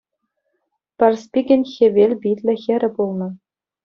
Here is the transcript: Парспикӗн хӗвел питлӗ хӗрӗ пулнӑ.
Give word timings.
Парспикӗн 0.97 1.61
хӗвел 1.71 2.11
питлӗ 2.21 2.53
хӗрӗ 2.63 2.89
пулнӑ. 2.95 3.29